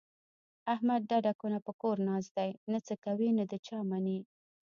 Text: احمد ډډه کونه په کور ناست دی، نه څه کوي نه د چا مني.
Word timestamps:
احمد 0.73 1.01
ډډه 1.09 1.31
کونه 1.41 1.59
په 1.65 1.71
کور 1.81 1.97
ناست 2.07 2.31
دی، 2.37 2.51
نه 2.71 2.79
څه 2.85 2.93
کوي 3.05 3.29
نه 3.37 3.43
د 3.51 3.53
چا 3.67 3.77
مني. 3.89 4.19